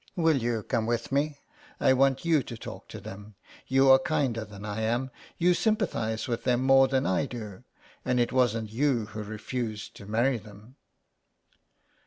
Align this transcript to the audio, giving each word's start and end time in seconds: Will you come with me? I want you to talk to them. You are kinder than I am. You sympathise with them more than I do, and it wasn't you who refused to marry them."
Will 0.15 0.37
you 0.37 0.63
come 0.63 0.87
with 0.87 1.11
me? 1.11 1.41
I 1.79 1.93
want 1.93 2.25
you 2.25 2.41
to 2.41 2.57
talk 2.57 2.87
to 2.87 2.99
them. 2.99 3.35
You 3.67 3.91
are 3.91 3.99
kinder 3.99 4.43
than 4.43 4.65
I 4.65 4.81
am. 4.81 5.11
You 5.37 5.53
sympathise 5.53 6.27
with 6.27 6.43
them 6.43 6.63
more 6.63 6.87
than 6.87 7.05
I 7.05 7.27
do, 7.27 7.65
and 8.03 8.19
it 8.19 8.31
wasn't 8.31 8.71
you 8.71 9.05
who 9.05 9.21
refused 9.21 9.95
to 9.97 10.07
marry 10.07 10.39
them." 10.39 10.75